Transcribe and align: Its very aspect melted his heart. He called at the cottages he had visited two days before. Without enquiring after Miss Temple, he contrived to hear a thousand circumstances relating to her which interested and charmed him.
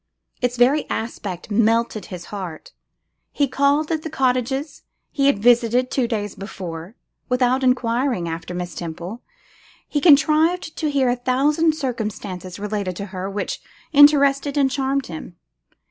Its 0.41 0.57
very 0.57 0.89
aspect 0.89 1.51
melted 1.51 2.05
his 2.05 2.25
heart. 2.33 2.71
He 3.31 3.47
called 3.47 3.91
at 3.91 4.01
the 4.01 4.09
cottages 4.09 4.81
he 5.11 5.27
had 5.27 5.37
visited 5.37 5.91
two 5.91 6.07
days 6.07 6.33
before. 6.33 6.95
Without 7.29 7.63
enquiring 7.63 8.27
after 8.27 8.55
Miss 8.55 8.73
Temple, 8.73 9.21
he 9.87 10.01
contrived 10.01 10.75
to 10.75 10.89
hear 10.89 11.07
a 11.09 11.15
thousand 11.15 11.75
circumstances 11.75 12.57
relating 12.57 12.95
to 12.95 13.05
her 13.13 13.29
which 13.29 13.61
interested 13.93 14.57
and 14.57 14.71
charmed 14.71 15.05
him. 15.05 15.35